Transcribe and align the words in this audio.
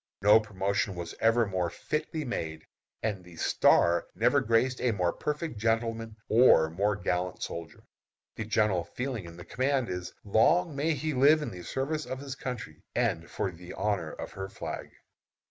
No 0.23 0.39
promotion 0.39 0.95
was 0.95 1.13
ever 1.19 1.45
more 1.45 1.69
fitly 1.69 2.25
made, 2.25 2.65
and 3.03 3.23
the 3.23 3.35
"star" 3.35 4.07
never 4.15 4.41
graced 4.41 4.81
a 4.81 4.93
more 4.93 5.13
perfect 5.13 5.59
gentleman 5.59 6.15
or 6.27 6.71
more 6.71 6.95
gallant 6.95 7.43
soldier. 7.43 7.83
The 8.35 8.45
general 8.45 8.83
feeling 8.83 9.25
in 9.25 9.37
the 9.37 9.45
command 9.45 9.89
is, 9.89 10.11
long 10.23 10.75
may 10.75 10.95
he 10.95 11.13
live 11.13 11.43
in 11.43 11.51
the 11.51 11.61
service 11.61 12.07
of 12.07 12.17
his 12.19 12.33
country 12.33 12.81
and 12.95 13.29
for 13.29 13.51
the 13.51 13.73
honor 13.73 14.11
of 14.11 14.31
her 14.31 14.49
flag. 14.49 14.89